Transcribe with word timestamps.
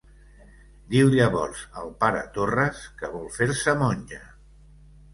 Diu 0.93 1.11
llavors 1.15 1.61
al 1.83 1.93
pare 2.05 2.25
Torres 2.39 2.83
que 3.03 3.13
vol 3.15 3.31
fer-se 3.39 3.81
monja. 3.87 4.25